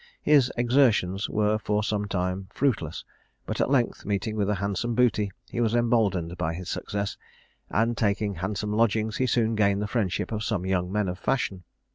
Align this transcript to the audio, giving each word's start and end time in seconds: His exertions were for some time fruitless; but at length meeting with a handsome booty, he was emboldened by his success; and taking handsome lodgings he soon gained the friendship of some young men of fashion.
His 0.23 0.51
exertions 0.57 1.29
were 1.29 1.59
for 1.59 1.83
some 1.83 2.05
time 2.07 2.47
fruitless; 2.51 3.05
but 3.45 3.61
at 3.61 3.69
length 3.69 4.03
meeting 4.03 4.35
with 4.35 4.49
a 4.49 4.55
handsome 4.55 4.95
booty, 4.95 5.31
he 5.51 5.61
was 5.61 5.75
emboldened 5.75 6.39
by 6.39 6.55
his 6.55 6.69
success; 6.69 7.17
and 7.69 7.95
taking 7.95 8.33
handsome 8.33 8.73
lodgings 8.73 9.17
he 9.17 9.27
soon 9.27 9.53
gained 9.53 9.79
the 9.79 9.85
friendship 9.85 10.31
of 10.31 10.43
some 10.43 10.65
young 10.65 10.91
men 10.91 11.07
of 11.07 11.19
fashion. 11.19 11.65